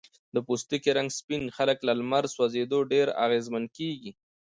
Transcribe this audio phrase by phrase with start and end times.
[0.33, 4.11] د پوستکي رنګ سپین خلک له لمر سوځېدو ډیر اغېزمن کېږي.